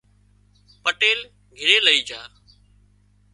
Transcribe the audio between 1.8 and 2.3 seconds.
لئي جھا